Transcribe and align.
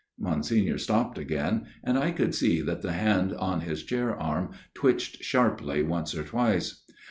Monsignor 0.17 0.79
stopped 0.79 1.19
again, 1.19 1.67
and 1.83 1.95
I 1.95 2.09
could 2.09 2.33
see 2.33 2.59
that 2.61 2.81
the 2.81 2.93
hand 2.93 3.35
on 3.35 3.61
his 3.61 3.83
chair 3.83 4.15
arm 4.19 4.49
twitched 4.73 5.23
sharply 5.23 5.83
once 5.83 6.15
or 6.15 6.23
twice. 6.23 6.83